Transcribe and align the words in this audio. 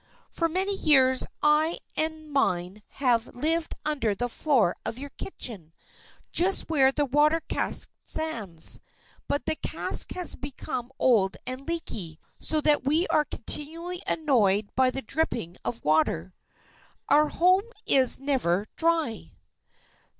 "For 0.31 0.49
many 0.49 0.73
years 0.75 1.27
I 1.43 1.77
and 1.95 2.31
mine 2.33 2.81
have 2.93 3.35
lived 3.35 3.75
under 3.85 4.15
the 4.15 4.29
floor 4.29 4.75
of 4.83 4.97
your 4.97 5.11
kitchen, 5.11 5.73
just 6.31 6.67
where 6.71 6.91
the 6.91 7.05
water 7.05 7.39
cask 7.41 7.87
stands. 8.03 8.81
But 9.27 9.45
the 9.45 9.55
cask 9.55 10.11
has 10.13 10.33
become 10.33 10.91
old 10.97 11.37
and 11.45 11.67
leaky, 11.67 12.19
so 12.39 12.61
that 12.61 12.83
we 12.83 13.05
are 13.09 13.25
continually 13.25 14.01
annoyed 14.07 14.71
by 14.73 14.89
the 14.89 15.03
dripping 15.03 15.57
of 15.63 15.83
water. 15.85 16.33
Our 17.07 17.27
home 17.29 17.65
is 17.85 18.17
never 18.19 18.65
dry." 18.77 19.33